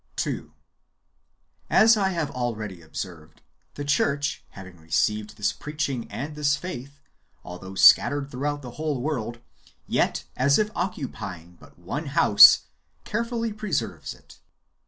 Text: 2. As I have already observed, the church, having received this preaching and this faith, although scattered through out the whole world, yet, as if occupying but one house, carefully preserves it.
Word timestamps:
2. 0.15 0.51
As 1.69 1.95
I 1.95 2.09
have 2.09 2.31
already 2.31 2.81
observed, 2.81 3.43
the 3.75 3.85
church, 3.85 4.43
having 4.49 4.77
received 4.77 5.37
this 5.37 5.53
preaching 5.53 6.07
and 6.11 6.35
this 6.35 6.55
faith, 6.55 6.99
although 7.43 7.75
scattered 7.75 8.31
through 8.31 8.47
out 8.47 8.63
the 8.63 8.71
whole 8.81 8.99
world, 8.99 9.41
yet, 9.85 10.23
as 10.35 10.57
if 10.57 10.71
occupying 10.75 11.55
but 11.59 11.77
one 11.77 12.07
house, 12.07 12.61
carefully 13.03 13.53
preserves 13.53 14.15
it. 14.15 14.39